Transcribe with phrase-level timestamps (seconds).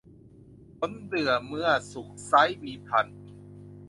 [0.77, 3.07] ผลเดื่อเมื่อสุกไซร้ มีพรรณ